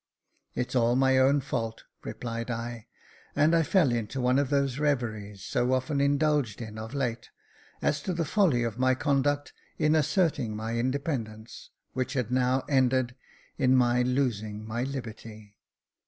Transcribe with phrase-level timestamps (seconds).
[0.55, 2.87] "It's ail my own fault," replied I;
[3.35, 7.29] and I fell into one of those reveries so often indulged in of late,
[7.83, 13.13] as to the folly of my conduct in asserting my independence, which had now ended
[13.59, 15.55] in my losing my liberty.